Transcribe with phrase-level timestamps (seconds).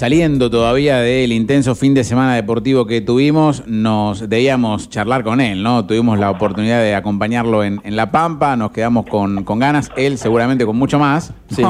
[0.00, 5.62] saliendo todavía del intenso fin de semana deportivo que tuvimos, nos debíamos charlar con él,
[5.62, 5.84] ¿no?
[5.84, 10.78] Tuvimos la oportunidad de acompañarlo en, La Pampa, nos quedamos con, ganas, él seguramente con
[10.78, 11.34] mucho más.
[11.54, 11.62] Sí,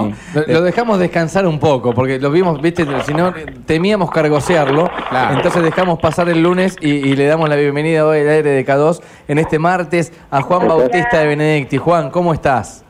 [0.46, 3.35] lo, dejamos descansar un poco, porque lo vimos, viste, si no,
[3.66, 4.89] temíamos cargosearlo,
[5.33, 9.01] entonces dejamos pasar el lunes y, le damos la bienvenida hoy al aire de K2
[9.27, 11.79] en este martes a Juan Bautista de Benedicti.
[11.79, 12.85] Juan, ¿cómo estás?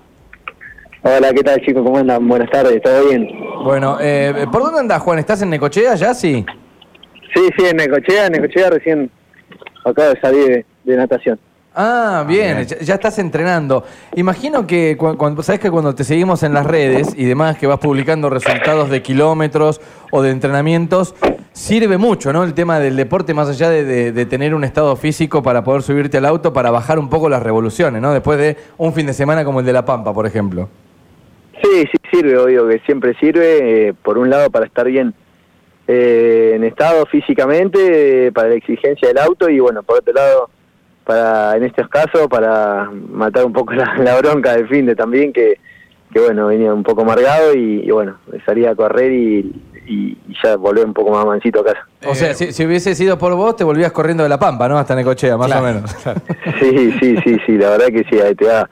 [1.03, 1.83] Hola, ¿qué tal chicos?
[1.83, 2.29] ¿Cómo andan?
[2.29, 3.27] Buenas tardes, ¿todo bien?
[3.65, 5.19] Bueno, eh, ¿por dónde andás Juan?
[5.19, 6.45] ¿Estás en Necochea ya, sí?
[7.35, 9.11] Sí, sí, en Necochea, en Necochea recién
[9.83, 11.41] acabo de salir de, natación.
[11.75, 13.83] Ah, bien, Ya, estás entrenando.
[14.15, 17.79] Imagino que cuando, sabes que cuando te seguimos en las redes y demás, que vas
[17.79, 19.81] publicando resultados de kilómetros
[20.11, 21.15] o de entrenamientos,
[21.53, 22.45] sirve mucho, ¿no?
[22.45, 26.19] El tema del deporte, más allá de, de, tener un estado físico para poder subirte
[26.19, 28.13] al auto, para bajar un poco las revoluciones, ¿no?
[28.13, 30.69] Después de un fin de semana como el de La Pampa, por ejemplo.
[31.63, 35.15] Sí, sí sirve, obvio que siempre sirve, eh, por un lado para estar bien
[35.87, 40.51] eh, en estado físicamente, eh, para la exigencia del auto y bueno, por otro lado,
[41.05, 45.59] para en estos casos, para matar un poco la, bronca del fin de también, que,
[46.13, 49.53] que bueno, venía un poco amargado y, bueno, salía a correr y,
[50.45, 51.89] ya volví un poco más mansito a casa.
[52.07, 54.79] O sea, si, hubiese sido por vos, te volvías corriendo de la Pampa, ¿no?
[54.79, 55.91] Hasta Necochea, más o menos.
[56.61, 58.71] Sí, sí, sí, sí, la verdad que sí, te da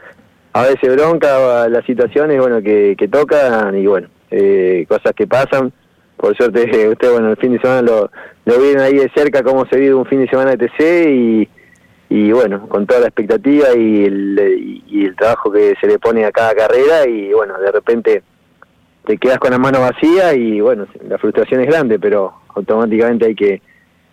[0.53, 5.73] a veces bronca las situaciones bueno que, que tocan y bueno eh, cosas que pasan
[6.17, 8.11] por suerte usted bueno el fin de semana lo,
[8.45, 11.49] lo ahí de cerca cómo se vive un fin de semana de TC y,
[12.11, 16.25] y bueno con toda la expectativa y el, y el trabajo que se le pone
[16.25, 18.23] a cada carrera y bueno de repente
[19.05, 23.35] te quedas con la mano vacía y bueno la frustración es grande pero automáticamente hay
[23.35, 23.63] que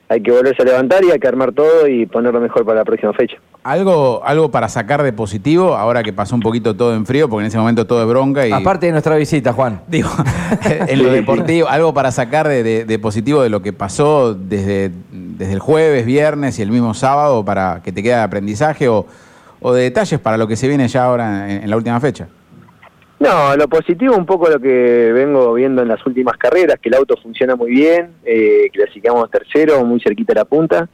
[0.09, 2.85] hay que volverse a levantar y hay que armar todo y ponerlo mejor para la
[2.85, 3.37] próxima fecha.
[3.65, 7.27] ¿Algo, algo para sacar de positivo ahora que pasó un poquito todo en frío?
[7.27, 8.45] Porque en ese momento todo es bronca.
[8.47, 8.51] Y...
[8.51, 9.81] Aparte de nuestra visita, Juan.
[9.87, 10.11] Digo,
[10.87, 15.57] en lo deportivo, algo para sacar de, positivo de lo que pasó desde, desde el
[15.57, 19.07] jueves, viernes y el mismo sábado para que te quede de aprendizaje o,
[19.59, 22.27] o de detalles para lo que se viene ya ahora en la última fecha.
[23.19, 26.95] No, lo positivo un poco lo que vengo viendo en las últimas carreras, que el
[26.95, 30.87] auto funciona muy bien, eh, clasificamos tercero, muy cerquita de la punta.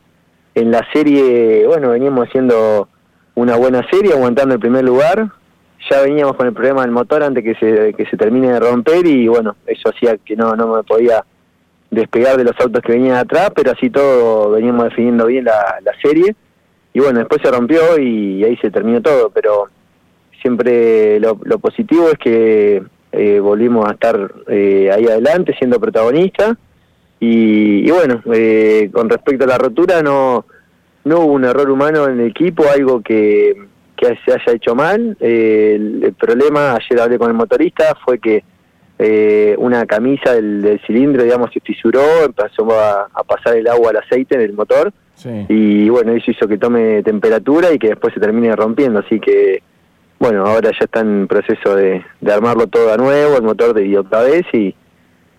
[0.54, 2.90] En la serie, bueno, veníamos haciendo
[3.36, 5.30] una buena serie, aguantando el primer lugar.
[5.90, 9.06] Ya veníamos con el problema del motor antes que se, que se termine de romper
[9.06, 11.24] y bueno, eso hacía que no, no me podía
[11.90, 15.92] despegar de los autos que venían atrás, pero así todo veníamos definiendo bien la, la
[16.02, 16.36] serie.
[16.94, 19.70] Y bueno, después se rompió y ahí se terminó todo, pero
[20.42, 26.58] siempre lo, positivo es que eh, volvimos a estar eh, ahí adelante siendo protagonistas
[27.24, 30.46] y, bueno, eh, con respecto a la rotura no,
[31.04, 33.56] no hubo un error humano en el equipo, algo que,
[33.96, 35.16] que se haya hecho mal.
[35.20, 38.44] El, problema, ayer hablé con el motorista, fue que
[39.58, 44.42] una camisa del, cilindro, digamos, se fisuró, empezó a, pasar el agua al aceite en
[44.42, 44.92] el motor.
[45.48, 49.62] Y bueno, eso hizo que tome temperatura y que después se termine rompiendo, así que
[50.18, 54.22] bueno, ahora ya está en proceso de, armarlo todo a nuevo, el motor de otra
[54.22, 54.76] vez y,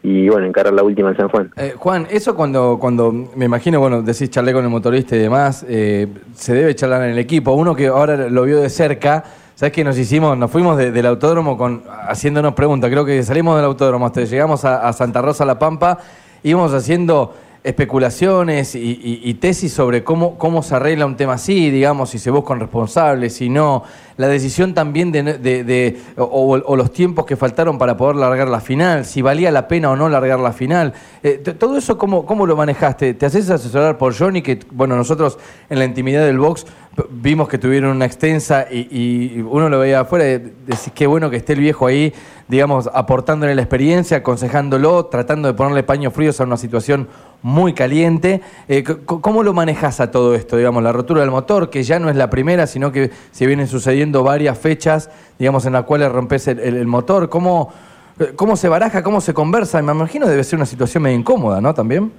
[0.03, 1.51] y bueno, encarar la última en San Juan.
[1.57, 5.65] Eh, Juan, eso cuando, cuando me imagino, bueno, decís charlé con el motorista y demás,
[5.69, 7.53] eh, se debe charlar en el equipo.
[7.53, 9.23] Uno que ahora lo vio de cerca,
[9.55, 10.37] ¿sabes qué nos hicimos?
[10.37, 12.91] Nos fuimos del autódromo con haciéndonos preguntas.
[12.91, 15.99] Creo que salimos del autódromo hasta llegamos a, a Santa Rosa La Pampa,
[16.43, 22.19] íbamos haciendo especulaciones y, tesis sobre cómo, cómo se arregla un tema así, digamos, si
[22.19, 23.85] se buscan responsables, si no,
[24.17, 29.05] la decisión también de, de, o, los tiempos que faltaron para poder largar la final,
[29.05, 30.93] si valía la pena o no largar la final.
[31.23, 33.15] Eh, todo eso, ¿cómo, ¿cómo lo manejaste?
[33.15, 35.39] ¿Te haces asesorar por Johnny, que, bueno, nosotros
[35.71, 36.67] en la intimidad del box
[37.11, 41.37] vimos que tuvieron una extensa y, uno lo veía afuera y decís, qué bueno que
[41.37, 42.13] esté el viejo ahí,
[42.49, 47.09] digamos, aportándole la experiencia, aconsejándolo, tratando de ponerle paños fríos a una situación
[47.43, 48.41] muy caliente.
[48.69, 50.57] Eh, ¿Cómo lo manejas a todo esto?
[50.57, 53.69] Digamos, la rotura del motor, que ya no es la primera, sino que se vienen
[53.69, 57.29] sucediendo varias fechas, digamos, en las cuales rompes el, motor.
[57.29, 57.73] ¿Cómo,
[58.19, 59.03] eh, ¿Cómo se baraja?
[59.03, 59.81] ¿Cómo se conversa?
[59.83, 61.73] Me imagino debe ser una situación medio incómoda, ¿no?
[61.75, 62.11] También.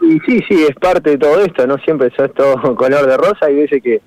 [0.00, 3.46] Y sí, sí, es parte de todo esto, no siempre es todo color de rosa,
[3.46, 4.00] hay veces que,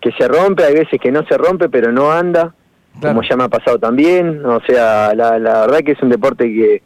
[0.00, 2.54] que se rompe, hay veces que no se rompe, pero no anda,
[3.00, 6.44] como ya me ha pasado también, o sea, la, la verdad que es un deporte
[6.44, 6.82] que,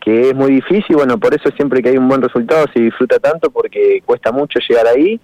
[0.00, 3.18] que es muy difícil, bueno, por eso siempre que hay un buen resultado se disfruta
[3.18, 5.20] tanto porque cuesta mucho llegar ahí.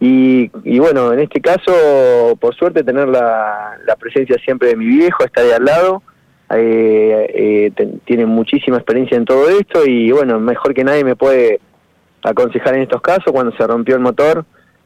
[0.00, 4.86] Y, y bueno, en este caso, por suerte, tener la, la presencia siempre de mi
[4.86, 6.02] viejo, está de al lado,
[6.50, 11.60] eh, eh, tiene muchísima experiencia en todo esto y bueno, mejor que nadie me puede
[12.22, 13.32] aconsejar en estos casos.
[13.32, 14.44] Cuando se rompió el motor,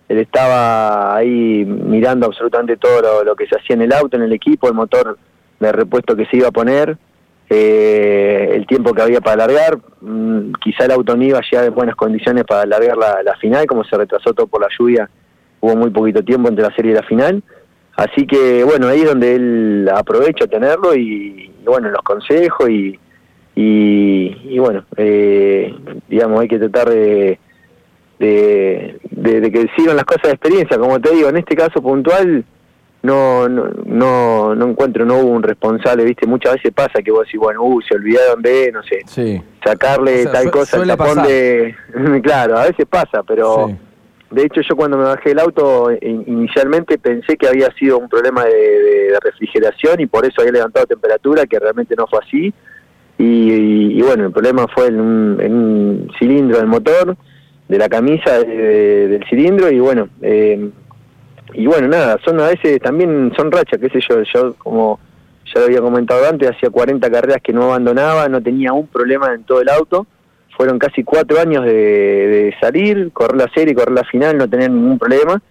[0.09, 4.25] él estaba ahí mirando absolutamente todo lo, lo que se hacía en el auto, en
[4.25, 5.19] el equipo, el motor
[5.61, 6.97] de repuesto que se iba a poner
[7.55, 9.79] eh, el tiempo que había para alargar.
[10.01, 13.85] Mm, quizá el auto no iba ya en buenas condiciones para alargar la, final, como
[13.85, 15.11] se retrasó todo por la lluvia,
[15.61, 17.43] hubo muy poquito tiempo entre la serie y la final.
[17.95, 22.99] Así que bueno, ahí es donde él aprovecha tenerlo y, bueno, los consejos y,
[23.55, 25.75] y, bueno, eh,
[26.09, 27.39] digamos, hay que tratar de,
[28.19, 30.79] de, de, que sigan las cosas de experiencia.
[30.79, 32.47] Como te digo, en este caso puntual
[33.03, 37.27] no, no, no, no encuentro, no hubo un responsable, viste, muchas veces pasa que vos
[37.27, 41.75] decís, bueno, uh, se olvidaron de, no sé, sacarle tal cosa al tapón de...
[42.23, 43.77] claro, a veces pasa, pero
[44.31, 48.45] de hecho yo cuando me bajé del auto inicialmente pensé que había sido un problema
[48.45, 52.55] de, refrigeración y por eso había levantado temperatura, que realmente no fue así.
[53.19, 57.17] Y, bueno, el problema fue en un, en un, cilindro del motor,
[57.69, 60.09] de la camisa del cilindro y bueno...
[60.23, 60.71] Eh,
[61.55, 65.01] y bueno, nada, son a veces también son rachas, qué sé yo, yo como
[65.53, 69.35] ya lo había comentado antes, hacía 40 carreras que no abandonaba, no tenía un problema
[69.35, 70.07] en todo el auto,
[70.57, 74.99] fueron casi cuatro años de, salir, correr la serie, correr la final, no tener ningún
[74.99, 75.43] problema,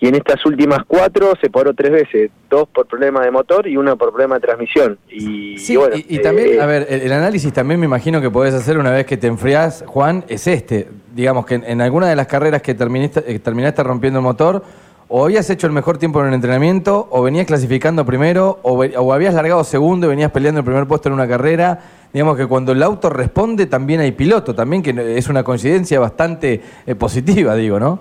[0.00, 3.76] y en estas últimas cuatro se paró tres veces, dos por problema de motor y
[3.76, 4.96] una por problema de transmisión.
[5.10, 5.76] Y, sí,
[6.08, 9.06] y, también, eh, a ver, el, análisis también me imagino que podés hacer una vez
[9.06, 10.88] que te enfriás, Juan, es este.
[11.14, 14.62] Digamos que en, alguna de las carreras que terminaste, eh, terminaste rompiendo el motor,
[15.08, 19.34] o habías hecho el mejor tiempo en el entrenamiento, o venías clasificando primero, o, habías
[19.34, 21.78] largado segundo y venías peleando el primer puesto en una carrera.
[22.12, 26.60] Digamos que cuando el auto responde también hay piloto, también que es una coincidencia bastante
[26.86, 28.00] eh, positiva, digo, ¿no?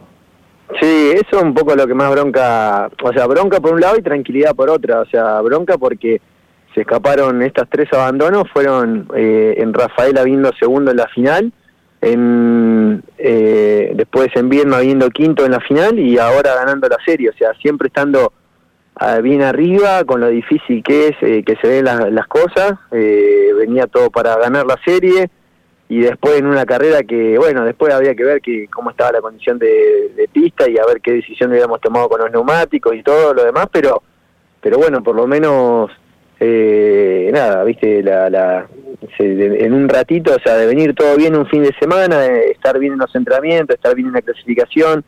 [0.81, 3.98] Sí, eso es un poco lo que más bronca, o sea, bronca por un lado
[3.98, 6.19] y tranquilidad por otra, o sea, bronca porque
[6.75, 11.54] se escaparon estas tres abandonos, fueron eh, en Rafael habiendo segundo en la final,
[12.13, 17.30] en, eh, después en Vierno habiendo quinto en la final y ahora ganando la serie,
[17.30, 18.33] o sea, siempre estando
[18.95, 23.51] ah, bien arriba con lo difícil que es eh, que se ven las, cosas, eh,
[23.57, 25.30] venía todo para ganar la serie
[25.89, 29.21] y después en una carrera que, bueno, después había que ver que cómo estaba la
[29.21, 33.04] condición de, de pista y a ver qué decisión habíamos tomado con los neumáticos y
[33.04, 34.04] todo lo demás, pero,
[34.62, 35.92] pero bueno, por lo menos
[36.39, 38.67] eh, nada, viste, la, la
[39.19, 42.77] en un ratito, o sea, de venir todo bien un fin de semana, de estar
[42.79, 45.03] bien en los entrenamientos, estar bien en la clasificación,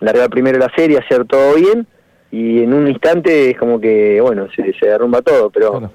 [0.00, 1.86] largar primero la serie, hacer todo bien,
[2.30, 5.90] y en un instante es como que, bueno, se, se derrumba todo, pero...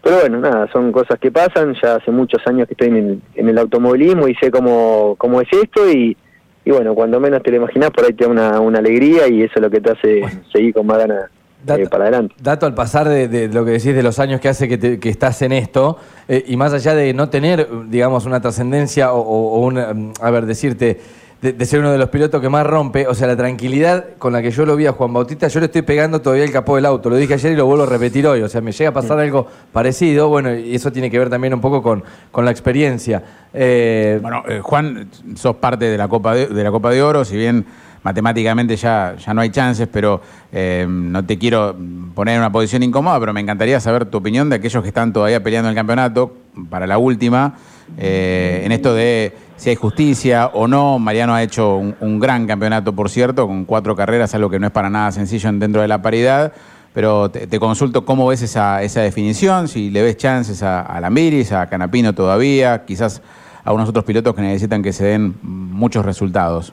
[0.00, 3.58] Pero bueno, nada, son cosas que pasan, ya hace muchos años que estoy en el,
[3.58, 6.16] automovilismo y sé cómo, cómo es esto y,
[6.64, 9.42] y bueno, cuando menos te lo imaginas, por ahí te da una, una alegría y
[9.42, 10.22] eso es lo que te hace
[10.52, 11.30] seguir con más ganas
[11.64, 12.34] Dato, eh, para adelante.
[12.40, 15.52] Dato al pasar de, lo que decís de los años que hace que, estás en
[15.52, 20.12] esto, eh, y más allá de no tener, digamos, una trascendencia o, o, una, mm,
[20.20, 21.00] a ver, decirte,
[21.40, 24.42] de, ser uno de los pilotos que más rompe, o sea, la tranquilidad con la
[24.42, 26.86] que yo lo vi a Juan Bautista, yo le estoy pegando todavía el capó del
[26.86, 28.92] auto, lo dije ayer y lo vuelvo a repetir hoy, o sea, me llega a
[28.92, 32.02] pasar algo parecido, bueno, y eso tiene que ver también un poco con,
[32.32, 33.22] con la experiencia.
[33.54, 37.64] Eh, bueno, Juan, sos parte de la Copa de la Copa de Oro, si bien
[38.08, 41.76] matemáticamente ya, ya no hay chances, pero eh, no te quiero
[42.14, 45.12] poner en una posición incómoda, pero me encantaría saber tu opinión de aquellos que están
[45.12, 46.32] todavía peleando el campeonato
[46.70, 47.56] para la última,
[47.98, 50.98] eh, en esto de si hay justicia o no.
[50.98, 54.72] Mariano ha hecho un, gran campeonato, por cierto, con cuatro carreras, algo que no es
[54.72, 56.54] para nada sencillo dentro de la paridad.
[56.94, 61.52] Pero te, consulto cómo ves esa, esa, definición, si le ves chances a, a Lambiris,
[61.52, 63.20] a Canapino todavía, quizás
[63.64, 66.72] a unos otros pilotos que necesitan que se den muchos resultados.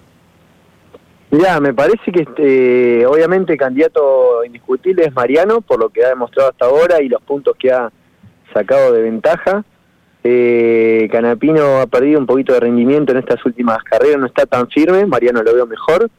[1.32, 6.10] Mirá, me parece que este, obviamente el candidato indiscutible es Mariano, por lo que ha
[6.10, 7.92] demostrado hasta ahora y los puntos que ha
[8.54, 9.64] sacado de ventaja.
[10.24, 14.70] Eh, Canapino ha perdido un poquito de rendimiento en estas últimas carreras, no está tan
[14.70, 16.10] firme, Mariano lo veo mejor.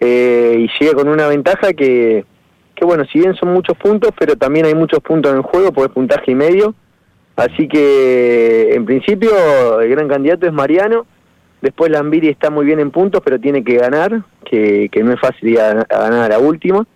[0.00, 2.24] Eh, y llega con una ventaja que,
[2.74, 5.72] que, bueno, si bien son muchos puntos, pero también hay muchos puntos en el juego,
[5.72, 6.74] pues puntaje y medio.
[7.34, 11.06] Así que, en principio, el gran candidato es Mariano
[11.62, 15.50] Después Lambiri está muy bien en puntos, pero tiene que ganar, que, no es fácil
[15.50, 16.86] ir a, ganar a última.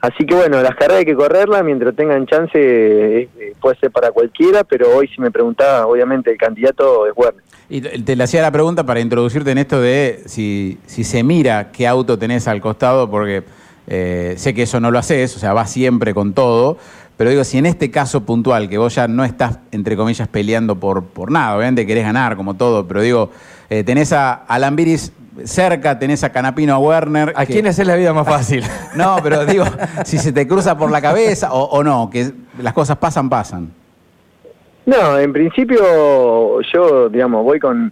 [0.00, 3.92] Así que bueno, las carreras hay que correrlas, mientras tengan chance eh, eh, puede ser
[3.92, 7.42] para cualquiera, pero hoy si me preguntaba, obviamente el candidato es Werner.
[7.68, 11.70] Y te le hacía la pregunta para introducirte en esto de si, si se mira
[11.70, 13.44] qué auto tenés al costado, porque
[13.86, 16.78] eh, sé que eso no lo haces, o sea, vas siempre con todo,
[17.16, 20.76] pero digo, si en este caso puntual, que vos ya no estás, entre comillas, peleando
[20.76, 23.30] por, por nada, obviamente querés ganar como todo, pero digo,
[23.72, 25.14] eh, tenés a Alambiris
[25.44, 27.32] cerca, tenés a Canapino, a Werner.
[27.34, 28.62] ¿A quién haces la vida más fácil?
[28.94, 29.64] no, pero digo,
[30.04, 33.72] si se te cruza por la cabeza o, no, que las cosas pasan, pasan.
[34.84, 37.90] No, en principio yo, digamos, voy con,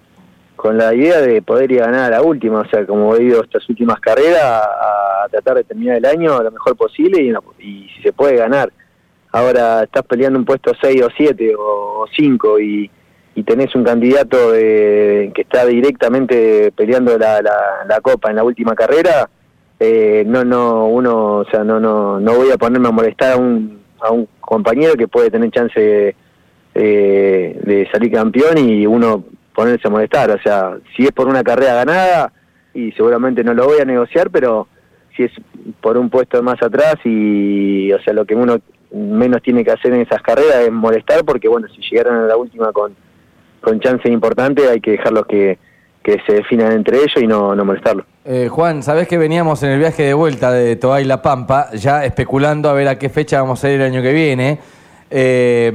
[0.54, 3.22] con la idea de poder ir a ganar a la última, o sea, como he
[3.22, 7.30] ido estas últimas carreras, a, tratar de terminar el año lo mejor posible y,
[7.64, 8.70] y si se puede ganar.
[9.32, 12.90] ahora estás peleando un puesto 6 o 7 o 5 y,
[13.40, 18.74] y tenés un candidato de, que está directamente peleando la, la, copa en la última
[18.74, 19.30] carrera,
[19.78, 23.36] eh, no, no, uno, o sea, no, no, no voy a ponerme a molestar a
[23.38, 26.14] un, a un compañero que puede tener chance
[26.74, 30.30] eh, de salir campeón y uno ponerse a molestar.
[30.32, 32.30] O sea, si es por una carrera ganada,
[32.74, 34.68] y seguramente no lo voy a negociar, pero
[35.16, 35.32] si es
[35.80, 38.58] por un puesto más atrás y, o sea, lo que uno
[38.92, 42.36] menos tiene que hacer en esas carreras es molestar, porque bueno, si llegaron a la
[42.36, 42.94] última con,
[43.60, 45.58] con chance importante, hay que dejarlos que,
[46.02, 48.06] que se definan entre ellos y no, no molestarlos.
[48.24, 52.04] Eh, Juan, sabés que veníamos en el viaje de vuelta de Toay La Pampa, ya
[52.04, 54.58] especulando a ver a qué fecha vamos a ir el año que viene.
[55.10, 55.72] Eh,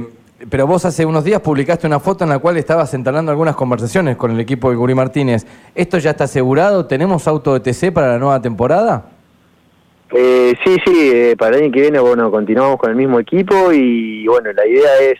[0.50, 4.16] pero vos hace unos días publicaste una foto en la cual estabas entablando algunas conversaciones
[4.16, 5.46] con el equipo de Guri Martínez.
[5.74, 6.86] ¿Esto ya está asegurado?
[6.86, 9.06] ¿Tenemos auto de TC para la nueva temporada?
[10.12, 13.72] Eh, sí, sí, eh, para el año que viene, bueno, continuamos con el mismo equipo
[13.72, 15.18] y bueno, la idea es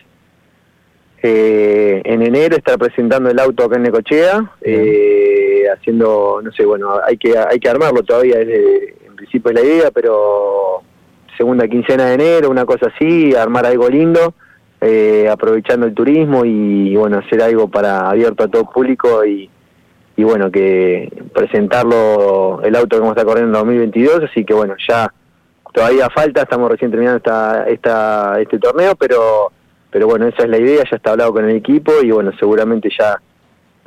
[1.21, 6.99] eh, en enero estar presentando el auto acá en Necochea, eh, haciendo, no sé, bueno,
[7.03, 10.81] hay que hay que armarlo todavía, en principio es la idea, pero
[11.35, 14.33] segunda quincena de enero, una cosa así, armar algo lindo
[14.79, 19.49] eh, aprovechando el turismo y, bueno, hacer algo para abierto a todo público y,
[20.15, 24.53] y bueno, que presentarlo el auto que vamos a estar corriendo en 2022, así que
[24.53, 25.11] bueno, ya
[25.73, 29.51] todavía falta, estamos recién terminando esta, esta, este torneo, pero,
[29.89, 32.89] pero bueno, esa es la idea, ya está hablado con el equipo y bueno, seguramente
[32.97, 33.21] ya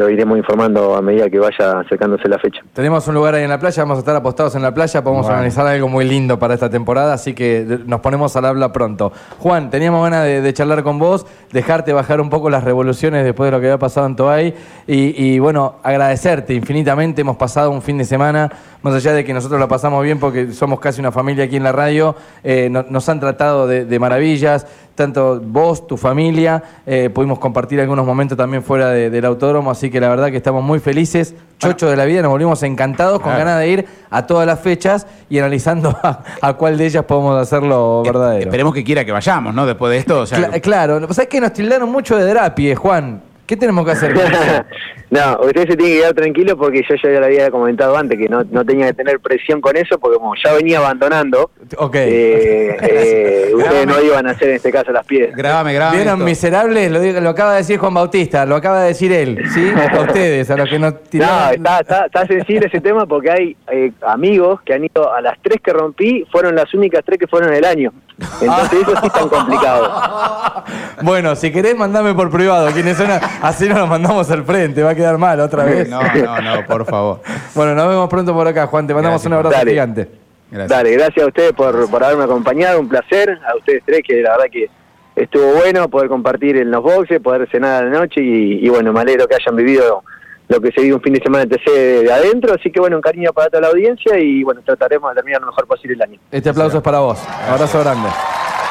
[0.00, 2.62] lo iremos informando a medida que vaya acercándose la fecha.
[2.72, 5.26] Tenemos un lugar ahí en la playa, vamos a estar apostados en la playa, podemos
[5.26, 9.12] organizar algo muy lindo para esta temporada, así que nos ponemos al habla pronto.
[9.40, 13.50] Juan, teníamos ganas de, charlar con vos, dejarte bajar un poco las revoluciones después de
[13.52, 14.54] lo que había pasado en Toay
[14.86, 19.60] y, bueno, agradecerte infinitamente, hemos pasado un fin de semana, más allá de que nosotros
[19.60, 23.20] la pasamos bien porque somos casi una familia aquí en la radio, eh, nos han
[23.20, 24.66] tratado de maravillas,
[25.00, 30.00] tanto vos, tu familia, eh, pudimos compartir algunos momentos también fuera del autódromo, así que
[30.00, 33.58] la verdad que estamos muy felices, chocho de la vida, nos volvimos encantados, con ganas
[33.58, 35.96] de ir a todas las fechas y analizando
[36.42, 38.44] a, cuál de ellas podemos hacerlo verdadero.
[38.44, 39.66] Esperemos que quiera que vayamos, ¿no?
[39.66, 40.24] Después de esto.
[40.62, 43.22] claro, ¿sabes que nos tildaron mucho de Drapie, Juan?
[43.46, 44.14] ¿Qué tenemos que hacer?
[45.10, 48.28] no, usted se tiene que quedar tranquilo porque yo ya le había comentado antes que
[48.28, 51.50] no, no tenía que tener presión con eso porque como ya venía abandonando,
[51.94, 55.34] eh, eh, ustedes no iban a hacer en este caso las piedras.
[55.34, 55.96] Grábame, grábame.
[55.96, 56.92] ¿Vieron miserables?
[56.92, 59.72] Lo, lo, acaba de decir Juan Bautista, lo acaba de decir él, ¿sí?
[59.74, 61.60] A ustedes, a los que no tiraron.
[61.60, 65.36] No, está, está, sensible ese tema porque hay eh, amigos que han ido a las
[65.42, 67.92] tres que rompí, fueron las únicas tres que fueron el año.
[68.40, 70.64] Entonces eso sí es tan complicado.
[71.02, 72.70] Bueno, si querés, mandame por privado.
[72.72, 73.08] Quienes son,
[73.40, 74.82] así nos lo mandamos al frente.
[74.82, 75.88] Va a quedar mal otra vez.
[75.88, 77.20] No, no, no, por favor.
[77.54, 78.86] Bueno, nos vemos pronto por acá, Juan.
[78.86, 80.08] Te mandamos un abrazo gigante.
[80.50, 80.68] Gracias.
[80.68, 82.80] Dale, gracias a ustedes por, por haberme acompañado.
[82.80, 83.38] Un placer.
[83.46, 84.68] A ustedes tres, que la verdad que
[85.16, 88.92] estuvo bueno poder compartir en los boxes, poder cenar a la noche y, y bueno,
[88.92, 90.02] me alegro que hayan vivido
[90.48, 91.70] lo que se vive un fin de semana de TC
[92.04, 92.54] de adentro.
[92.54, 95.48] Así que bueno, un cariño para toda la audiencia y bueno, trataremos de terminar lo
[95.48, 96.20] mejor posible el año.
[96.30, 97.22] Este aplauso es para vos.
[97.48, 98.08] Abrazo grande.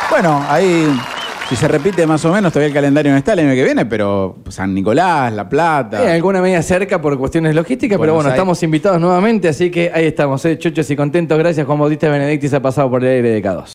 [0.09, 0.87] Bueno, ahí
[1.49, 3.83] si se repite más o menos, todavía el calendario no está el año que viene,
[3.87, 6.03] pero San Nicolás, La Plata.
[6.05, 10.05] Eh, alguna media cerca por cuestiones logísticas, pero bueno, estamos invitados nuevamente, así que ahí
[10.05, 11.37] estamos, eh, chochos y contentos.
[11.39, 13.65] Gracias, Juan Bautista Benedictis ha pasado por el aire de K2.